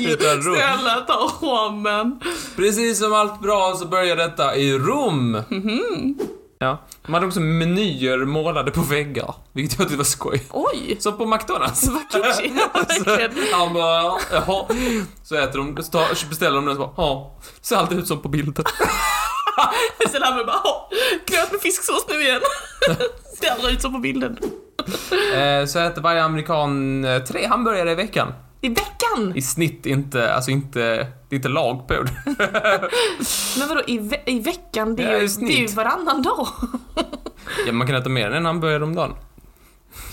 Utan 0.00 0.42
rom. 0.42 0.54
Snälla 0.56 1.00
ta 1.00 1.30
rommen. 1.42 2.20
Precis 2.56 2.98
som 2.98 3.12
allt 3.12 3.40
bra 3.40 3.74
så 3.78 3.86
börjar 3.86 4.16
detta 4.16 4.56
i 4.56 4.78
Rom. 4.78 5.30
Mhm. 5.48 6.18
Ja. 6.58 6.78
De 7.06 7.14
hade 7.14 7.26
också 7.26 7.40
menyer 7.40 8.18
målade 8.24 8.70
på 8.70 8.80
väggar, 8.80 9.34
vilket 9.52 9.78
jag 9.78 9.88
tyckte 9.88 9.96
var 9.98 10.04
skoj. 10.04 10.42
Oj. 10.50 10.96
Som 11.00 11.16
på 11.18 11.26
McDonalds. 11.26 11.88
Vad 11.88 12.02
kitschy. 12.12 12.50
Verkligen. 12.74 13.30
Han 13.52 13.74
bara, 13.74 14.02
jaha. 14.32 14.66
Så 15.24 15.34
äter 15.36 15.58
de, 15.58 15.82
så 16.14 16.26
beställer 16.28 16.54
de 16.56 16.66
den 16.66 16.68
och 16.68 16.74
så 16.76 16.92
bara, 17.02 17.06
ja. 17.06 17.38
Ser 17.62 17.76
alltid 17.76 17.98
ut 17.98 18.06
som 18.08 18.20
på 18.22 18.28
bilden. 18.28 18.64
Sen 20.12 20.22
han 20.22 20.46
bara, 20.46 20.60
"Åh, 20.64 20.88
gröt 21.26 21.52
med 21.52 21.60
fisksås 21.60 22.06
nu 22.08 22.22
igen. 22.22 22.40
Ser 23.40 23.50
aldrig 23.50 23.74
ut 23.74 23.82
som 23.82 23.92
på 23.92 23.98
bilden. 23.98 24.38
Eh, 25.34 25.66
så 25.66 25.78
äter 25.78 26.02
varje 26.02 26.22
amerikan 26.22 27.04
eh, 27.04 27.22
tre 27.22 27.46
hamburgare 27.46 27.90
i 27.92 27.94
veckan. 27.94 28.32
I 28.64 28.68
veckan? 28.68 29.32
I 29.36 29.42
snitt 29.42 29.86
inte, 29.86 30.34
alltså 30.34 30.50
inte, 30.50 30.78
det 31.28 31.34
är 31.34 31.36
inte 31.36 31.48
lag 31.48 31.88
på 31.88 31.94
det. 32.02 32.10
Men 33.58 33.68
vadå, 33.68 33.82
i, 33.86 33.98
ve- 33.98 34.22
i 34.26 34.40
veckan? 34.40 34.96
Det 34.96 35.02
Ja, 35.02 35.08
är, 35.08 35.16
i 35.22 35.26
ju, 35.26 35.46
det 35.46 35.52
är 35.52 35.58
ju 35.60 35.66
varannan 35.66 36.22
dag. 36.22 36.46
Ja, 37.66 37.72
man 37.72 37.86
kan 37.86 37.96
äta 37.96 38.08
mer 38.08 38.26
än 38.26 38.32
en 38.32 38.46
hamburgare 38.46 38.84
om 38.84 38.94
dagen. 38.94 39.14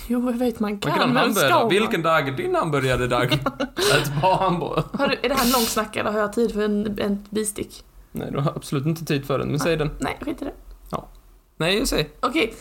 Jo, 0.08 0.32
jag 0.32 0.38
vet 0.38 0.60
man 0.60 0.72
Man 0.72 0.80
kan, 0.80 0.92
kan 0.92 1.00
ha 1.00 1.08
en 1.08 1.14
men 1.14 1.36
ska 1.36 1.42
hamburgare. 1.42 1.60
man? 1.64 1.70
Vilken 1.70 2.02
dag 2.02 2.28
är 2.28 2.32
din 2.32 2.56
hamburgare-dag? 2.56 3.34
Ät 3.94 4.22
bara 4.22 4.36
hamburgare. 4.36 4.84
Har 4.94 5.08
du, 5.08 5.18
är 5.24 5.30
det 5.30 5.36
här 5.36 5.46
en 5.46 5.52
lång 5.52 5.62
snack 5.62 5.96
eller 5.96 6.12
har 6.12 6.20
jag 6.20 6.34
tid 6.34 6.54
för 6.54 6.62
en, 6.62 7.00
en 7.00 7.26
bistick? 7.30 7.84
Nej, 8.12 8.28
du 8.32 8.40
har 8.40 8.52
absolut 8.56 8.86
inte 8.86 9.06
tid 9.06 9.26
för 9.26 9.40
den, 9.40 9.48
men 9.48 9.60
säg 9.60 9.78
den. 9.78 9.90
Nej, 10.00 10.18
skit 10.22 10.42
i 10.42 10.46
det. 10.46 10.54
Nej, 11.58 11.88
säg. 11.88 12.10
Okej, 12.20 12.54
eh, 12.54 12.56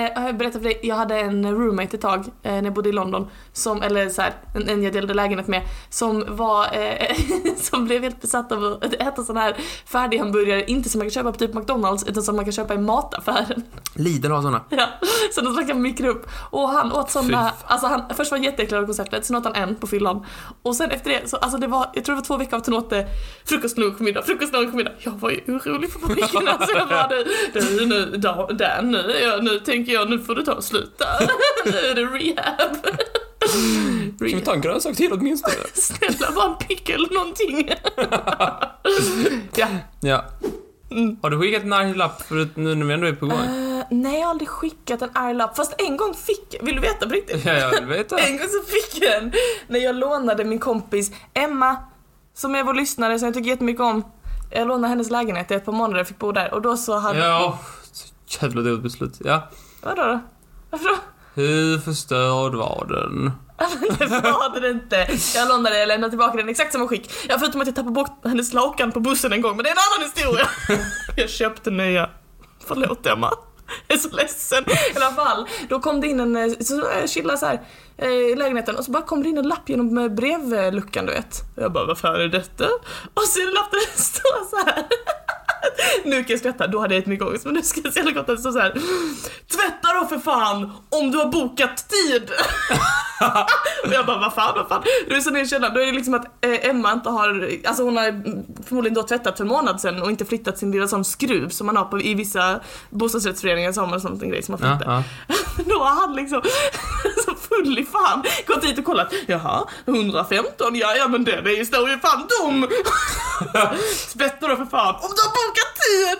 jag 0.00 0.36
berättar 0.36 0.58
för 0.60 0.64
dig, 0.64 0.80
jag 0.82 0.96
hade 0.96 1.20
en 1.20 1.54
roommate 1.54 1.96
ett 1.96 2.00
tag 2.00 2.20
eh, 2.42 2.52
när 2.52 2.64
jag 2.64 2.72
bodde 2.72 2.88
i 2.88 2.92
London, 2.92 3.28
som, 3.52 3.82
eller 3.82 4.08
så 4.08 4.22
här, 4.22 4.32
en, 4.54 4.68
en 4.68 4.82
jag 4.82 4.92
delade 4.92 5.14
lägenhet 5.14 5.48
med, 5.48 5.62
som 5.90 6.24
var, 6.36 6.64
eh, 6.64 7.16
som 7.56 7.84
blev 7.84 8.02
helt 8.02 8.20
besatt 8.20 8.52
av 8.52 8.64
att 8.64 8.94
äta 8.94 9.22
sån 9.22 9.36
här 9.36 9.56
färdighamburgare, 9.86 10.64
inte 10.64 10.88
som 10.88 10.98
man 10.98 11.06
kan 11.06 11.10
köpa 11.10 11.32
på 11.32 11.38
typ 11.38 11.54
McDonalds, 11.54 12.04
utan 12.08 12.22
som 12.22 12.36
man 12.36 12.44
kan 12.44 12.52
köpa 12.52 12.74
i 12.74 12.78
mataffären. 12.78 13.62
Lidl 13.94 14.30
har 14.30 14.42
såna. 14.42 14.60
Ja, 14.68 14.86
så 15.34 15.40
de 15.40 15.56
kan 15.56 15.66
man 15.66 15.82
mikra 15.82 16.08
upp. 16.08 16.26
Och 16.50 16.68
han 16.68 16.92
åt 16.92 17.12
fan. 17.12 17.34
alltså 17.64 17.86
han, 17.86 18.02
först 18.16 18.30
var 18.30 18.38
han 18.38 18.44
jätteäcklad 18.44 18.80
av 18.80 18.86
konceptet, 18.86 19.24
sen 19.24 19.36
åt 19.36 19.44
han 19.44 19.54
en 19.54 19.74
på 19.74 19.86
fyllan. 19.86 20.26
Och 20.62 20.76
sen 20.76 20.90
efter 20.90 21.10
det, 21.10 21.28
så, 21.30 21.36
alltså 21.36 21.58
det 21.58 21.66
var, 21.66 21.90
jag 21.94 22.04
tror 22.04 22.14
det 22.14 22.20
var 22.20 22.26
två 22.26 22.36
veckor 22.36 22.54
av 22.54 22.60
att 22.60 22.66
han 22.66 22.74
åt 22.76 22.90
det 22.90 23.06
frukost, 23.44 23.78
lunch, 23.78 24.00
middag, 24.00 24.22
frukost, 24.22 24.52
lunch, 24.52 24.74
middag. 24.74 24.92
Jag 24.98 25.12
var 25.12 25.30
ju 25.30 25.40
orolig 25.46 25.92
för 25.92 25.98
publiken 26.00 26.48
alltså. 26.48 26.76
Jag 26.78 26.88
bara, 26.88 27.08
du, 27.08 27.24
du 27.78 27.86
nu, 27.86 28.16
da- 28.16 28.46
Dan, 28.52 28.90
nu, 28.90 29.12
jag, 29.22 29.44
nu 29.44 29.58
tänker 29.58 29.81
jag, 29.90 30.10
nu 30.10 30.18
får 30.18 30.34
du 30.34 30.42
ta 30.42 30.52
och 30.52 30.64
sluta. 30.64 31.04
nu 31.64 31.78
är 31.78 31.94
det 31.94 32.02
rehab. 32.02 32.76
Ska 34.16 34.36
vi 34.36 34.40
ta 34.40 34.54
en 34.54 34.60
grönsak 34.60 34.96
till 34.96 35.12
åtminstone? 35.12 35.54
Snälla, 35.74 36.32
bara 36.34 36.50
en 36.50 36.56
pickle 36.56 36.94
eller 36.94 37.14
någonting. 37.14 37.70
ja. 39.56 39.68
Ja. 40.00 40.24
Mm. 40.90 41.16
Har 41.22 41.30
du 41.30 41.40
skickat 41.40 41.62
en 41.62 41.72
arg 41.72 41.94
lapp 41.94 42.22
för 42.22 42.40
att 42.40 42.56
nu 42.56 42.74
när 42.74 42.86
vi 42.86 42.94
ändå 42.94 43.06
är 43.06 43.12
på 43.12 43.26
gång? 43.26 43.38
Eh, 43.38 43.84
nej, 43.90 44.14
jag 44.14 44.26
har 44.26 44.30
aldrig 44.30 44.48
skickat 44.48 45.02
en 45.02 45.10
arg 45.12 45.34
lapp. 45.34 45.56
Fast 45.56 45.74
en 45.78 45.96
gång 45.96 46.14
fick 46.14 46.56
Vill 46.62 46.74
du 46.74 46.80
veta 46.80 47.06
på 47.06 47.14
riktigt? 47.14 47.44
Ja, 47.44 47.52
jag 47.52 47.86
vet 47.86 48.08
det. 48.08 48.18
En 48.18 48.36
gång 48.36 48.48
så 48.48 48.62
fick 48.62 49.02
jag 49.02 49.22
en 49.22 49.32
när 49.68 49.80
jag 49.80 49.96
lånade 49.96 50.44
min 50.44 50.58
kompis 50.58 51.12
Emma, 51.34 51.76
som 52.34 52.54
är 52.54 52.64
vår 52.64 52.74
lyssnare 52.74 53.18
som 53.18 53.26
jag 53.26 53.34
tycker 53.34 53.50
jättemycket 53.50 53.82
om. 53.82 54.04
Jag 54.50 54.68
lånade 54.68 54.88
hennes 54.88 55.10
lägenhet 55.10 55.50
i 55.50 55.54
ett 55.54 55.64
par 55.64 55.72
månader 55.72 56.00
och 56.00 56.06
fick 56.06 56.18
bo 56.18 56.32
där 56.32 56.54
och 56.54 56.62
då 56.62 56.76
så 56.76 56.98
hade... 56.98 57.18
Ja, 57.18 57.58
så 57.92 58.46
jävla 58.46 58.62
dumt 58.62 58.82
beslut. 58.82 59.18
Ja. 59.24 59.48
Vadå 59.82 60.02
då? 60.02 60.20
Varför 60.70 60.88
då? 60.88 60.96
Hur 61.34 61.78
förstörd 61.78 62.54
var 62.54 62.86
den? 62.88 63.32
det 63.98 64.06
var 64.06 64.60
det 64.60 64.70
inte. 64.70 65.08
Jag 65.34 65.48
lånade 65.48 65.78
jag 65.78 65.88
lämnade 65.88 66.10
tillbaka 66.10 66.36
den 66.36 66.48
i 66.48 66.50
exakt 66.50 66.72
samma 66.72 66.88
skick. 66.88 67.10
Ja, 67.28 67.38
förutom 67.38 67.60
att 67.60 67.66
jag 67.66 67.76
tappade 67.76 67.94
bort 67.94 68.24
hennes 68.24 68.52
lakan 68.52 68.92
på 68.92 69.00
bussen 69.00 69.32
en 69.32 69.40
gång, 69.40 69.56
men 69.56 69.64
det 69.64 69.70
är 69.70 69.72
en 69.72 69.78
annan 69.92 70.10
historia. 70.10 70.48
jag 71.16 71.30
köpte 71.30 71.70
nya. 71.70 72.10
Förlåt 72.66 73.06
Emma. 73.06 73.32
Jag 73.86 73.96
är 73.96 74.00
så 74.00 74.16
ledsen. 74.16 74.64
I 74.94 74.96
alla 74.96 75.10
fall, 75.10 75.48
då 75.68 75.80
kom 75.80 76.00
det 76.00 76.06
in 76.06 76.20
en, 76.20 76.36
eh, 76.36 76.52
så 76.60 76.90
jag 77.00 77.10
chillade 77.10 77.38
så 77.38 77.46
här 77.46 77.62
eh, 77.96 78.08
i 78.08 78.36
lägenheten 78.36 78.76
och 78.76 78.84
så 78.84 78.90
bara 78.90 79.02
kom 79.02 79.22
det 79.22 79.28
in 79.28 79.38
en 79.38 79.48
lapp 79.48 79.68
genom 79.68 79.98
eh, 79.98 80.08
brevluckan 80.08 81.06
du 81.06 81.12
vet. 81.12 81.40
Och 81.56 81.62
jag 81.62 81.72
bara, 81.72 81.86
vad 81.86 81.98
fan 81.98 82.14
är 82.14 82.28
detta? 82.28 82.64
Och 83.14 83.22
så 83.22 83.40
är 83.40 83.46
det 83.46 83.52
lapp 83.52 83.70
där 83.70 83.80
det 83.96 84.02
står 84.02 84.50
så 84.50 84.56
här. 84.66 84.86
Nu 86.04 86.16
kan 86.24 86.26
jag 86.28 86.38
skratta, 86.38 86.66
då 86.66 86.78
hade 86.80 86.94
jag 86.94 86.98
jättemycket 87.00 87.26
ångest 87.26 87.44
men 87.44 87.54
nu 87.54 87.62
ska 87.62 87.80
jag 87.84 87.92
se 87.92 88.02
gott 88.02 88.16
att 88.16 88.26
det 88.26 88.38
står 88.38 88.52
så 88.52 88.58
här. 88.58 88.72
Tvätta 89.52 90.00
då 90.00 90.06
för 90.06 90.18
fan 90.18 90.72
om 90.88 91.10
du 91.10 91.18
har 91.18 91.26
bokat 91.26 91.88
tid! 91.88 92.30
och 93.86 93.92
jag 93.92 94.06
bara, 94.06 94.18
vad 94.18 94.34
fan, 94.34 94.52
vad 94.56 94.68
fan. 94.68 94.82
Då 95.08 95.14
är 95.14 95.16
det 95.16 95.44
så 95.44 95.50
källaren, 95.50 95.74
då 95.74 95.80
är 95.80 95.86
det 95.86 95.92
liksom 95.92 96.14
att 96.14 96.24
eh, 96.44 96.68
Emma 96.68 96.92
inte 96.92 97.08
har, 97.10 97.50
alltså 97.66 97.82
hon 97.82 97.96
har 97.96 98.04
förmodligen 98.66 98.94
då 98.94 99.02
tvättat 99.02 99.36
för 99.36 99.44
en 99.44 99.48
månad 99.48 99.80
sedan 99.80 100.02
och 100.02 100.10
inte 100.10 100.24
flyttat 100.24 100.58
sin 100.58 100.72
lilla 100.72 100.88
sån 100.88 101.04
skruv 101.04 101.48
som 101.48 101.66
man 101.66 101.76
har 101.76 101.84
på, 101.84 102.00
i 102.00 102.14
vissa 102.14 102.60
bostadsrättsföreningar 102.90 103.72
så 103.72 103.80
har 103.80 103.86
man 103.86 103.94
en 103.94 104.00
sån 104.00 104.12
liten 104.14 104.30
grej 104.30 104.42
som 104.42 104.56
man 104.60 104.70
Ja, 104.70 104.76
flyttar. 104.76 104.92
ja. 104.92 105.64
Då 105.66 105.78
har 105.84 106.00
han 106.06 106.16
liksom 106.16 106.42
i 107.60 107.84
fan 107.84 108.22
gått 108.46 108.62
dit 108.62 108.78
och 108.78 108.84
kollat. 108.84 109.12
Jaha, 109.26 109.68
115, 109.86 110.76
ja 110.76 110.96
ja 110.96 111.08
men 111.08 111.24
det, 111.24 111.40
det 111.40 111.64
står 111.64 111.90
ju 111.90 111.98
fan 111.98 112.28
dum! 112.28 112.62
Tvätta 114.12 114.48
då 114.48 114.56
för 114.56 114.64
fan, 114.64 114.94
om 114.94 115.10
du 115.16 115.22
har 115.22 115.32
bokat 115.32 115.76
tid! 115.82 116.18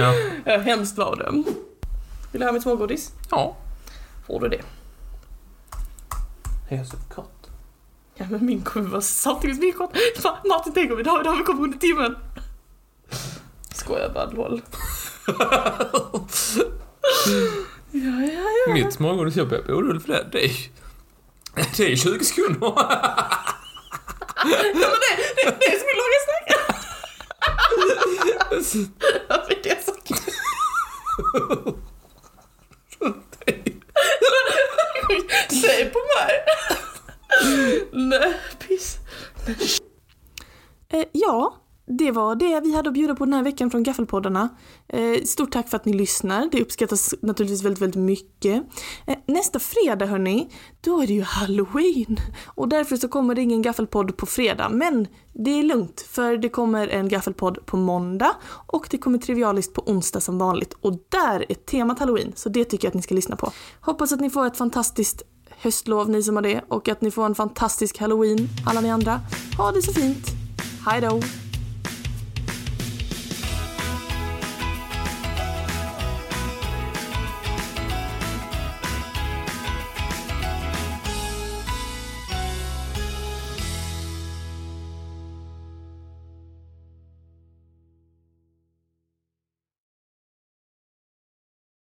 Ja. 0.00 0.14
Ja, 0.52 0.58
hemskt 0.58 0.98
var 0.98 1.16
det. 1.16 1.30
Vill 2.32 2.40
du 2.40 2.44
ha 2.46 2.52
mitt 2.52 2.62
smågodis? 2.62 3.10
Ja. 3.30 3.56
Får 4.26 4.40
du 4.40 4.48
det? 4.48 4.60
Jag 6.70 6.80
är 6.80 6.84
så 6.84 6.96
kort. 7.14 7.46
Ja 8.14 8.26
men 8.30 8.46
min 8.46 8.62
kommer 8.62 8.88
vara 8.88 9.00
samtidigt 9.00 9.60
min. 9.60 9.88
Fan, 10.22 10.36
Martin 10.44 10.72
tänk 10.74 10.92
om 10.92 11.00
idag, 11.00 11.20
idag 11.20 11.30
har 11.30 11.38
vi 11.38 11.44
kommit 11.44 11.62
under 11.62 11.78
timmen. 11.78 12.16
Skojar 13.74 14.10
bara, 14.14 14.30
lol. 14.30 14.62
Ja, 17.94 18.22
ja, 18.22 18.41
ja. 18.66 18.72
Mitt 18.72 18.92
smågodis, 18.92 19.36
jag 19.36 19.48
blir 19.48 19.58
orolig 19.58 20.02
för 20.02 20.08
det. 20.08 20.28
Det 20.32 20.44
är, 20.44 20.50
det 21.76 21.92
är 21.92 21.96
20 21.96 22.24
sekunder. 22.24 22.60
ja 22.60 22.74
men 24.44 24.74
det, 24.74 25.16
det, 25.36 25.56
det 25.60 25.66
är 25.66 25.78
som 25.78 25.86
min 25.86 25.96
långa 26.02 26.20
snack. 26.26 26.46
Varför 29.28 29.52
är 29.52 29.62
det 29.62 29.84
så 29.84 29.92
kul? 29.92 30.32
Säg 35.60 35.90
på 35.90 35.98
mig. 35.98 36.44
Nej, 37.92 38.34
piss. 38.58 38.98
Eh, 40.88 41.04
ja, 41.12 41.61
det 41.86 42.10
var 42.10 42.34
det 42.34 42.60
vi 42.60 42.74
hade 42.74 42.88
att 42.88 42.94
bjuda 42.94 43.14
på 43.14 43.24
den 43.24 43.34
här 43.34 43.42
veckan 43.42 43.70
från 43.70 43.82
Gaffelpoddarna. 43.82 44.48
Eh, 44.88 45.22
stort 45.24 45.52
tack 45.52 45.68
för 45.68 45.76
att 45.76 45.84
ni 45.84 45.92
lyssnar, 45.92 46.48
det 46.52 46.62
uppskattas 46.62 47.14
naturligtvis 47.22 47.64
väldigt, 47.64 47.82
väldigt 47.82 48.02
mycket. 48.02 48.62
Eh, 49.06 49.16
nästa 49.26 49.58
fredag 49.58 50.06
hörni, 50.06 50.48
då 50.80 51.02
är 51.02 51.06
det 51.06 51.12
ju 51.12 51.22
halloween. 51.22 52.16
Och 52.44 52.68
därför 52.68 52.96
så 52.96 53.08
kommer 53.08 53.34
det 53.34 53.42
ingen 53.42 53.62
gaffelpodd 53.62 54.16
på 54.16 54.26
fredag, 54.26 54.68
men 54.68 55.06
det 55.32 55.50
är 55.50 55.62
lugnt 55.62 56.00
för 56.00 56.36
det 56.36 56.48
kommer 56.48 56.88
en 56.88 57.08
gaffelpodd 57.08 57.66
på 57.66 57.76
måndag 57.76 58.34
och 58.66 58.86
det 58.90 58.98
kommer 58.98 59.18
Trivialist 59.18 59.72
på 59.72 59.82
onsdag 59.86 60.20
som 60.20 60.38
vanligt. 60.38 60.72
Och 60.80 60.92
där 60.92 61.44
är 61.48 61.54
temat 61.54 61.98
halloween, 61.98 62.32
så 62.34 62.48
det 62.48 62.64
tycker 62.64 62.86
jag 62.86 62.90
att 62.90 62.94
ni 62.94 63.02
ska 63.02 63.14
lyssna 63.14 63.36
på. 63.36 63.52
Hoppas 63.80 64.12
att 64.12 64.20
ni 64.20 64.30
får 64.30 64.46
ett 64.46 64.56
fantastiskt 64.56 65.22
höstlov 65.48 66.10
ni 66.10 66.22
som 66.22 66.36
har 66.36 66.42
det 66.42 66.64
och 66.68 66.88
att 66.88 67.00
ni 67.00 67.10
får 67.10 67.26
en 67.26 67.34
fantastisk 67.34 67.98
halloween 67.98 68.48
alla 68.66 68.80
ni 68.80 68.90
andra. 68.90 69.20
Ha 69.58 69.72
det 69.72 69.82
så 69.82 69.92
fint. 69.92 70.26
Hej 70.86 71.00
då! 71.00 71.41